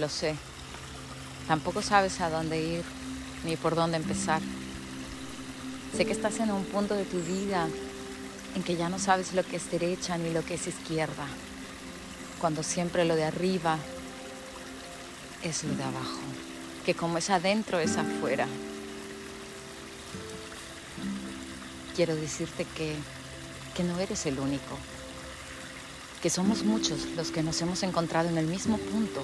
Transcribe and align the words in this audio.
Lo 0.00 0.08
sé. 0.08 0.34
Tampoco 1.46 1.82
sabes 1.82 2.22
a 2.22 2.30
dónde 2.30 2.58
ir 2.58 2.84
ni 3.44 3.56
por 3.56 3.74
dónde 3.74 3.98
empezar. 3.98 4.40
Sé 5.94 6.06
que 6.06 6.12
estás 6.12 6.38
en 6.40 6.50
un 6.50 6.64
punto 6.64 6.94
de 6.94 7.04
tu 7.04 7.20
vida 7.20 7.68
en 8.54 8.62
que 8.62 8.76
ya 8.76 8.88
no 8.88 8.98
sabes 8.98 9.34
lo 9.34 9.44
que 9.44 9.56
es 9.56 9.70
derecha 9.70 10.16
ni 10.16 10.32
lo 10.32 10.42
que 10.42 10.54
es 10.54 10.66
izquierda, 10.66 11.26
cuando 12.40 12.62
siempre 12.62 13.04
lo 13.04 13.14
de 13.14 13.24
arriba 13.24 13.76
es 15.42 15.64
lo 15.64 15.74
de 15.74 15.84
abajo, 15.84 16.20
que 16.86 16.94
como 16.94 17.18
es 17.18 17.28
adentro 17.28 17.78
es 17.78 17.98
afuera. 17.98 18.46
Quiero 21.94 22.16
decirte 22.16 22.64
que, 22.64 22.94
que 23.76 23.84
no 23.84 23.98
eres 24.00 24.24
el 24.24 24.38
único, 24.40 24.78
que 26.22 26.30
somos 26.30 26.62
muchos 26.64 27.04
los 27.16 27.30
que 27.30 27.42
nos 27.42 27.60
hemos 27.60 27.82
encontrado 27.82 28.30
en 28.30 28.38
el 28.38 28.46
mismo 28.46 28.78
punto, 28.78 29.22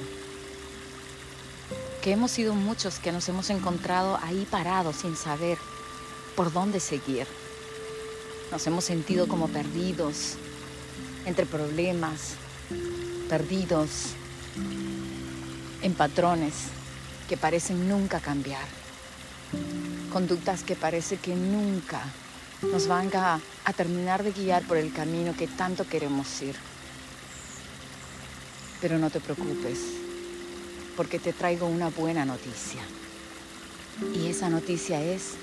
que 2.07 2.13
hemos 2.13 2.31
sido 2.31 2.55
muchos 2.55 3.01
que 3.01 3.11
nos 3.11 3.29
hemos 3.29 3.51
encontrado 3.51 4.17
ahí 4.23 4.47
parados 4.49 4.95
sin 4.95 5.17
saber 5.17 5.59
por 6.37 6.53
dónde 6.53 6.79
seguir. 6.79 7.27
Nos 8.53 8.65
hemos 8.69 8.85
sentido 8.85 9.27
como 9.27 9.49
perdidos 9.49 10.37
entre 11.25 11.47
problemas, 11.47 12.35
perdidos 13.29 14.15
en 15.83 15.95
patrones 15.95 16.55
que 17.29 17.37
parecen 17.37 17.89
nunca 17.89 18.21
cambiar, 18.21 18.69
conductas 20.13 20.63
que 20.63 20.77
parece 20.77 21.17
que 21.17 21.35
nunca 21.35 22.01
nos 22.63 22.87
van 22.87 23.11
a, 23.17 23.41
a 23.65 23.73
terminar 23.73 24.23
de 24.23 24.31
guiar 24.31 24.63
por 24.63 24.77
el 24.77 24.93
camino 24.93 25.35
que 25.37 25.49
tanto 25.49 25.85
queremos 25.89 26.41
ir. 26.41 26.55
Pero 28.81 28.97
no 28.97 29.11
te 29.11 29.19
preocupes, 29.19 30.06
porque 30.97 31.19
te 31.19 31.33
traigo 31.33 31.67
una 31.67 31.91
buena 31.91 32.25
noticia. 32.25 32.81
Y 34.15 34.29
esa 34.29 34.49
noticia 34.49 35.03
es 35.03 35.35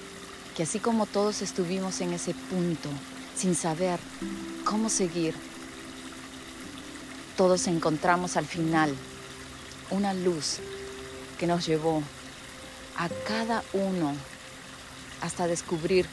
que 0.56 0.64
así 0.64 0.80
como 0.80 1.06
todos 1.06 1.42
estuvimos 1.42 2.02
en 2.02 2.14
ese 2.14 2.34
punto 2.34 2.90
sin 3.36 3.56
saber 3.56 4.00
cómo 4.64 4.90
seguir, 4.90 5.34
todos 7.36 7.68
encontramos 7.68 8.38
al 8.38 8.46
final 8.46 8.94
una 9.90 10.14
luz 10.14 10.58
que 11.40 11.48
nos 11.48 11.66
llevó 11.66 12.04
a 12.98 13.10
cada 13.28 13.64
uno 13.74 14.14
hasta 15.22 15.48
descubrir 15.48 16.06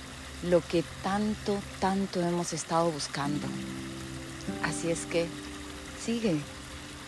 lo 0.49 0.61
que 0.63 0.83
tanto, 1.03 1.59
tanto 1.79 2.21
hemos 2.21 2.53
estado 2.53 2.91
buscando. 2.91 3.47
Así 4.63 4.91
es 4.91 5.05
que 5.05 5.27
sigue, 6.03 6.41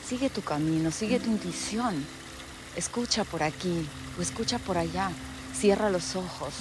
sigue 0.07 0.29
tu 0.29 0.43
camino, 0.43 0.91
sigue 0.91 1.21
tu 1.21 1.31
intuición. 1.31 2.05
Escucha 2.77 3.25
por 3.25 3.43
aquí 3.43 3.87
o 4.19 4.23
escucha 4.23 4.59
por 4.59 4.79
allá. 4.79 5.11
Cierra 5.55 5.91
los 5.91 6.17
ojos. 6.17 6.55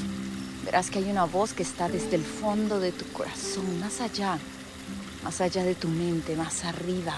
Verás 0.66 0.90
que 0.90 1.00
hay 1.00 1.10
una 1.10 1.26
voz 1.26 1.54
que 1.54 1.64
está 1.64 1.88
desde 1.88 2.16
el 2.16 2.24
fondo 2.24 2.80
de 2.80 2.92
tu 2.92 3.06
corazón, 3.14 3.80
más 3.80 4.02
allá, 4.02 4.38
más 5.24 5.42
allá 5.42 5.64
de 5.64 5.76
tu 5.76 5.88
mente, 5.88 6.36
más 6.36 6.66
arriba, 6.66 7.16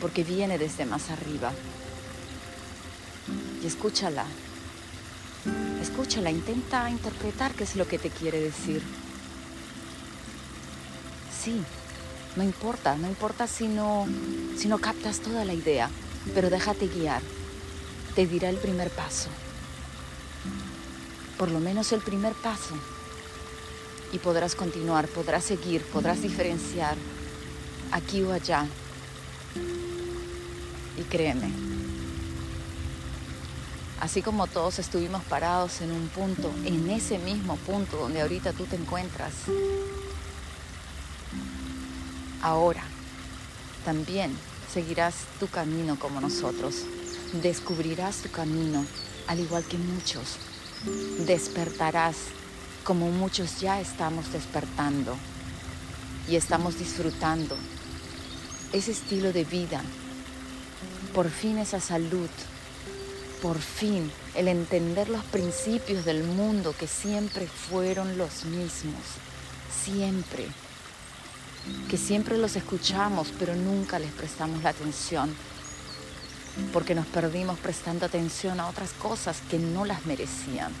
porque 0.00 0.24
viene 0.24 0.58
desde 0.58 0.84
más 0.84 1.10
arriba. 1.10 1.52
Y 3.62 3.66
escúchala. 3.66 4.24
Escúchala, 5.80 6.30
intenta 6.30 6.90
interpretar 6.90 7.54
qué 7.54 7.64
es 7.64 7.76
lo 7.76 7.86
que 7.86 7.98
te 7.98 8.10
quiere 8.10 8.40
decir. 8.40 8.82
Sí, 11.42 11.62
no 12.36 12.42
importa, 12.42 12.96
no 12.96 13.08
importa 13.08 13.46
si 13.46 13.68
no, 13.68 14.06
si 14.56 14.68
no 14.68 14.78
captas 14.78 15.20
toda 15.20 15.44
la 15.44 15.54
idea, 15.54 15.88
pero 16.34 16.50
déjate 16.50 16.88
guiar. 16.88 17.22
Te 18.18 18.26
dirá 18.26 18.48
el 18.50 18.56
primer 18.56 18.90
paso 18.90 19.28
por 21.38 21.50
lo 21.52 21.60
menos 21.60 21.92
el 21.92 22.00
primer 22.00 22.34
paso. 22.34 22.74
Y 24.12 24.18
podrás 24.18 24.54
continuar, 24.54 25.06
podrás 25.06 25.44
seguir, 25.44 25.82
podrás 25.82 26.20
diferenciar 26.20 26.96
aquí 27.92 28.22
o 28.22 28.32
allá. 28.32 28.66
Y 30.96 31.02
créeme, 31.02 31.48
así 34.00 34.20
como 34.20 34.48
todos 34.48 34.80
estuvimos 34.80 35.22
parados 35.24 35.80
en 35.80 35.92
un 35.92 36.08
punto, 36.08 36.50
en 36.64 36.90
ese 36.90 37.18
mismo 37.18 37.56
punto 37.58 37.98
donde 37.98 38.20
ahorita 38.20 38.52
tú 38.52 38.64
te 38.64 38.74
encuentras, 38.74 39.32
ahora 42.42 42.82
también 43.84 44.36
seguirás 44.72 45.14
tu 45.38 45.46
camino 45.46 45.96
como 46.00 46.20
nosotros, 46.20 46.82
descubrirás 47.32 48.18
tu 48.18 48.30
camino 48.30 48.84
al 49.26 49.40
igual 49.40 49.64
que 49.64 49.78
muchos. 49.78 50.36
Despertarás 51.26 52.16
como 52.84 53.10
muchos 53.10 53.60
ya 53.60 53.80
estamos 53.80 54.32
despertando 54.32 55.16
y 56.28 56.36
estamos 56.36 56.78
disfrutando 56.78 57.56
ese 58.72 58.92
estilo 58.92 59.32
de 59.32 59.44
vida, 59.44 59.82
por 61.14 61.28
fin 61.30 61.58
esa 61.58 61.80
salud, 61.80 62.28
por 63.42 63.58
fin 63.58 64.10
el 64.34 64.48
entender 64.48 65.08
los 65.08 65.24
principios 65.24 66.04
del 66.04 66.22
mundo 66.24 66.74
que 66.78 66.86
siempre 66.86 67.46
fueron 67.46 68.18
los 68.18 68.44
mismos, 68.44 69.02
siempre, 69.84 70.46
que 71.90 71.96
siempre 71.96 72.38
los 72.38 72.56
escuchamos 72.56 73.28
pero 73.38 73.54
nunca 73.54 73.98
les 73.98 74.12
prestamos 74.12 74.62
la 74.62 74.70
atención 74.70 75.34
porque 76.72 76.94
nos 76.94 77.06
perdimos 77.06 77.58
prestando 77.58 78.06
atención 78.06 78.60
a 78.60 78.68
otras 78.68 78.92
cosas 78.92 79.40
que 79.50 79.58
no 79.58 79.84
las 79.84 80.06
merecían. 80.06 80.72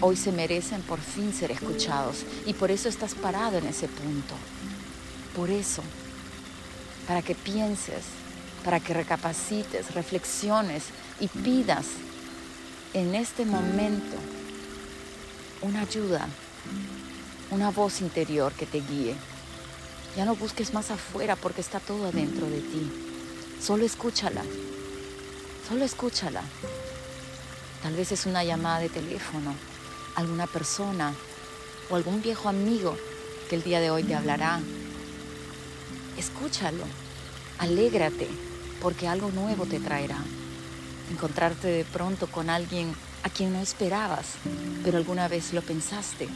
Hoy 0.00 0.16
se 0.16 0.32
merecen 0.32 0.82
por 0.82 1.00
fin 1.00 1.32
ser 1.32 1.50
escuchados 1.50 2.24
y 2.46 2.54
por 2.54 2.70
eso 2.70 2.88
estás 2.88 3.14
parado 3.14 3.58
en 3.58 3.66
ese 3.66 3.88
punto. 3.88 4.34
Por 5.34 5.50
eso, 5.50 5.82
para 7.06 7.22
que 7.22 7.34
pienses, 7.34 8.04
para 8.64 8.80
que 8.80 8.94
recapacites, 8.94 9.94
reflexiones 9.94 10.84
y 11.20 11.28
pidas 11.28 11.86
en 12.92 13.14
este 13.14 13.46
momento 13.46 14.16
una 15.62 15.80
ayuda, 15.80 16.26
una 17.50 17.70
voz 17.70 18.00
interior 18.00 18.52
que 18.52 18.66
te 18.66 18.80
guíe. 18.80 19.14
Ya 20.16 20.26
no 20.26 20.36
busques 20.36 20.74
más 20.74 20.90
afuera 20.90 21.36
porque 21.36 21.62
está 21.62 21.80
todo 21.80 22.06
adentro 22.06 22.46
de 22.46 22.60
ti. 22.60 23.11
Solo 23.62 23.84
escúchala. 23.84 24.42
Solo 25.68 25.84
escúchala. 25.84 26.42
Tal 27.80 27.94
vez 27.94 28.10
es 28.10 28.26
una 28.26 28.42
llamada 28.42 28.80
de 28.80 28.88
teléfono, 28.88 29.54
alguna 30.16 30.48
persona 30.48 31.14
o 31.88 31.94
algún 31.94 32.22
viejo 32.22 32.48
amigo 32.48 32.96
que 33.48 33.54
el 33.54 33.62
día 33.62 33.78
de 33.78 33.92
hoy 33.92 34.02
te 34.02 34.16
hablará. 34.16 34.58
Escúchalo. 36.18 36.82
Alégrate 37.58 38.26
porque 38.80 39.06
algo 39.06 39.30
nuevo 39.30 39.64
te 39.64 39.78
traerá. 39.78 40.18
Encontrarte 41.12 41.68
de 41.68 41.84
pronto 41.84 42.26
con 42.26 42.50
alguien 42.50 42.92
a 43.22 43.30
quien 43.30 43.52
no 43.52 43.60
esperabas, 43.60 44.26
pero 44.82 44.98
alguna 44.98 45.28
vez 45.28 45.52
lo 45.52 45.62
pensaste. 45.62 46.28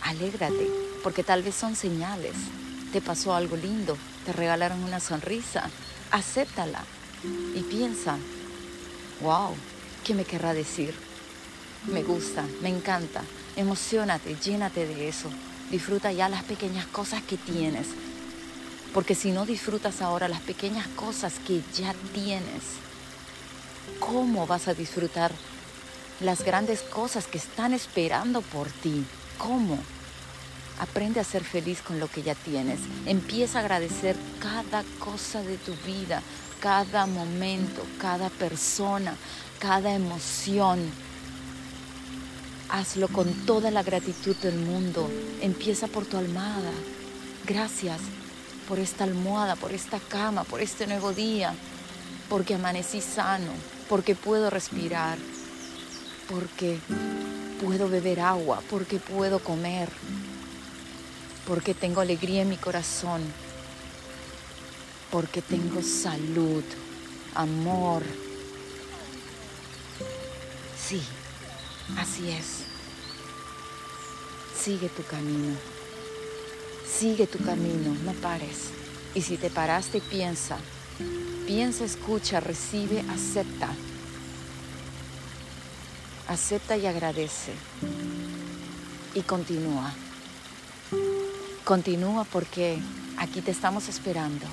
Alégrate 0.00 0.70
porque 1.02 1.22
tal 1.22 1.42
vez 1.42 1.54
son 1.54 1.76
señales. 1.76 2.32
Te 2.94 3.02
pasó 3.02 3.34
algo 3.34 3.56
lindo, 3.56 3.98
te 4.24 4.32
regalaron 4.32 4.82
una 4.84 5.00
sonrisa, 5.00 5.68
acéptala 6.10 6.84
y 7.54 7.60
piensa, 7.62 8.18
wow, 9.20 9.54
¿qué 10.04 10.14
me 10.14 10.24
querrá 10.24 10.54
decir? 10.54 10.94
Me 11.86 12.02
gusta, 12.02 12.44
me 12.62 12.68
encanta, 12.68 13.22
emocionate, 13.56 14.36
llénate 14.36 14.86
de 14.86 15.08
eso, 15.08 15.30
disfruta 15.70 16.12
ya 16.12 16.28
las 16.28 16.44
pequeñas 16.44 16.86
cosas 16.86 17.22
que 17.22 17.36
tienes, 17.36 17.88
porque 18.92 19.14
si 19.14 19.30
no 19.30 19.46
disfrutas 19.46 20.02
ahora 20.02 20.28
las 20.28 20.40
pequeñas 20.40 20.88
cosas 20.88 21.34
que 21.46 21.62
ya 21.74 21.94
tienes, 22.14 22.62
¿cómo 24.00 24.46
vas 24.46 24.68
a 24.68 24.74
disfrutar 24.74 25.32
las 26.20 26.42
grandes 26.42 26.82
cosas 26.82 27.26
que 27.26 27.38
están 27.38 27.72
esperando 27.72 28.40
por 28.42 28.68
ti? 28.68 29.04
¿Cómo? 29.38 29.78
Aprende 30.78 31.20
a 31.20 31.24
ser 31.24 31.42
feliz 31.42 31.80
con 31.80 31.98
lo 31.98 32.08
que 32.08 32.22
ya 32.22 32.34
tienes. 32.34 32.80
Empieza 33.06 33.58
a 33.58 33.62
agradecer 33.62 34.16
cada 34.40 34.84
cosa 34.98 35.42
de 35.42 35.56
tu 35.56 35.74
vida, 35.86 36.22
cada 36.60 37.06
momento, 37.06 37.82
cada 37.98 38.28
persona, 38.28 39.16
cada 39.58 39.94
emoción. 39.94 40.80
Hazlo 42.68 43.08
con 43.08 43.32
toda 43.46 43.70
la 43.70 43.82
gratitud 43.82 44.36
del 44.36 44.56
mundo. 44.56 45.08
Empieza 45.40 45.86
por 45.86 46.04
tu 46.04 46.18
almohada. 46.18 46.72
Gracias 47.46 48.00
por 48.68 48.78
esta 48.78 49.04
almohada, 49.04 49.56
por 49.56 49.72
esta 49.72 49.98
cama, 49.98 50.44
por 50.44 50.60
este 50.60 50.86
nuevo 50.86 51.12
día, 51.12 51.54
porque 52.28 52.54
amanecí 52.54 53.00
sano, 53.00 53.52
porque 53.88 54.14
puedo 54.14 54.50
respirar, 54.50 55.16
porque 56.28 56.78
puedo 57.64 57.88
beber 57.88 58.20
agua, 58.20 58.60
porque 58.68 58.98
puedo 58.98 59.38
comer 59.38 59.88
porque 61.46 61.74
tengo 61.74 62.00
alegría 62.00 62.42
en 62.42 62.48
mi 62.48 62.56
corazón, 62.56 63.22
porque 65.10 65.40
tengo 65.42 65.82
salud. 65.82 66.64
amor. 67.34 68.02
Sí, 70.78 71.02
así 71.98 72.30
es. 72.30 72.64
Sigue 74.58 74.88
tu 74.88 75.02
camino. 75.04 75.54
Sigue 76.86 77.26
tu 77.26 77.38
camino, 77.38 77.94
no 78.04 78.12
pares. 78.14 78.70
Y 79.14 79.20
si 79.20 79.36
te 79.36 79.50
paraste, 79.50 80.00
piensa. 80.00 80.56
Piensa, 81.46 81.84
escucha, 81.84 82.40
recibe, 82.40 83.04
acepta. 83.10 83.68
Acepta 86.26 86.76
y 86.76 86.86
agradece. 86.86 87.52
Y 89.14 89.22
continúa. 89.22 89.92
Continúa 91.66 92.22
porque 92.22 92.78
aquí 93.18 93.40
te 93.40 93.50
estamos 93.50 93.88
esperando. 93.88 94.46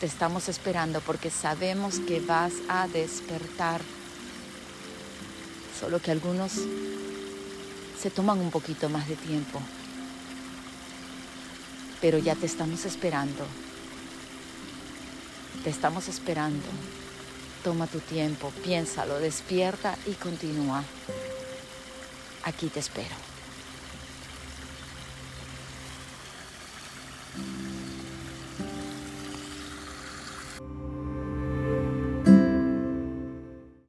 Te 0.00 0.06
estamos 0.06 0.48
esperando 0.48 1.02
porque 1.02 1.28
sabemos 1.28 1.98
que 1.98 2.18
vas 2.20 2.54
a 2.66 2.88
despertar. 2.88 3.82
Solo 5.78 6.00
que 6.00 6.10
algunos 6.10 6.52
se 8.00 8.08
toman 8.08 8.38
un 8.38 8.50
poquito 8.50 8.88
más 8.88 9.06
de 9.06 9.16
tiempo. 9.16 9.60
Pero 12.00 12.16
ya 12.16 12.36
te 12.36 12.46
estamos 12.46 12.86
esperando. 12.86 13.44
Te 15.62 15.68
estamos 15.68 16.08
esperando. 16.08 16.68
Toma 17.62 17.86
tu 17.86 18.00
tiempo, 18.00 18.50
piénsalo, 18.64 19.18
despierta 19.18 19.98
y 20.06 20.12
continúa. 20.12 20.82
Aquí 22.44 22.68
te 22.68 22.80
espero. 22.80 23.31